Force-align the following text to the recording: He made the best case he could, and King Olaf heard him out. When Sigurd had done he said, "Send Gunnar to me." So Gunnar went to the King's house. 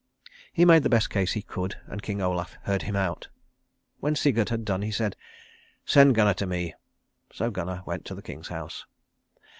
He 0.51 0.65
made 0.65 0.81
the 0.81 0.89
best 0.89 1.11
case 1.11 1.33
he 1.33 1.43
could, 1.43 1.79
and 1.85 2.01
King 2.01 2.21
Olaf 2.23 2.57
heard 2.63 2.81
him 2.81 2.95
out. 2.95 3.27
When 3.99 4.15
Sigurd 4.15 4.49
had 4.49 4.65
done 4.65 4.81
he 4.81 4.89
said, 4.89 5.15
"Send 5.85 6.15
Gunnar 6.15 6.33
to 6.39 6.47
me." 6.47 6.73
So 7.31 7.51
Gunnar 7.51 7.83
went 7.85 8.05
to 8.05 8.15
the 8.15 8.23
King's 8.23 8.47
house. 8.47 8.87